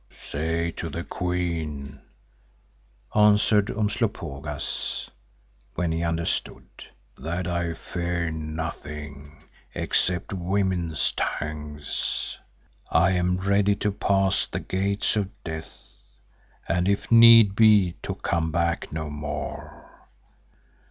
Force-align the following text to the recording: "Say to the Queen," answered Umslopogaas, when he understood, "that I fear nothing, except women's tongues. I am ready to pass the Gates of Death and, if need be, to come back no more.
"Say 0.09 0.71
to 0.77 0.89
the 0.89 1.03
Queen," 1.03 2.01
answered 3.13 3.67
Umslopogaas, 3.69 5.11
when 5.75 5.91
he 5.91 6.01
understood, 6.01 6.65
"that 7.19 7.45
I 7.45 7.75
fear 7.75 8.31
nothing, 8.31 9.43
except 9.75 10.33
women's 10.33 11.11
tongues. 11.11 12.39
I 12.89 13.11
am 13.11 13.37
ready 13.37 13.75
to 13.75 13.91
pass 13.91 14.47
the 14.47 14.59
Gates 14.61 15.15
of 15.17 15.29
Death 15.43 15.77
and, 16.67 16.87
if 16.87 17.11
need 17.11 17.55
be, 17.55 17.93
to 18.01 18.15
come 18.15 18.51
back 18.51 18.91
no 18.91 19.07
more. 19.11 20.07